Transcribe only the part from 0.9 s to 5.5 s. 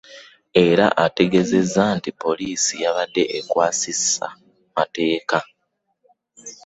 nga ategeezezza nti poliisi yabadde ekwasisa mateeka.